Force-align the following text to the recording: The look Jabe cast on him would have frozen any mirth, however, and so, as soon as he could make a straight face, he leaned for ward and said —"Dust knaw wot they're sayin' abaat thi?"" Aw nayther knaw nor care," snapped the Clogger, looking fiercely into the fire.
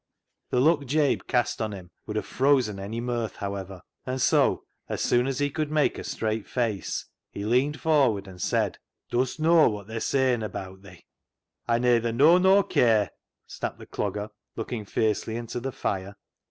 The 0.49 0.59
look 0.59 0.87
Jabe 0.87 1.19
cast 1.27 1.61
on 1.61 1.73
him 1.73 1.91
would 2.07 2.15
have 2.15 2.25
frozen 2.25 2.79
any 2.79 2.99
mirth, 2.99 3.35
however, 3.35 3.83
and 4.03 4.19
so, 4.19 4.63
as 4.89 4.99
soon 5.03 5.27
as 5.27 5.37
he 5.37 5.51
could 5.51 5.69
make 5.69 5.99
a 5.99 6.03
straight 6.03 6.47
face, 6.47 7.05
he 7.29 7.45
leaned 7.45 7.79
for 7.79 8.09
ward 8.09 8.27
and 8.27 8.41
said 8.41 8.79
—"Dust 9.11 9.39
knaw 9.39 9.67
wot 9.69 9.85
they're 9.85 9.99
sayin' 9.99 10.41
abaat 10.41 10.81
thi?"" 10.81 11.05
Aw 11.69 11.77
nayther 11.77 12.11
knaw 12.11 12.39
nor 12.39 12.63
care," 12.63 13.11
snapped 13.45 13.77
the 13.77 13.85
Clogger, 13.85 14.29
looking 14.55 14.85
fiercely 14.85 15.35
into 15.35 15.59
the 15.59 15.71
fire. 15.71 16.15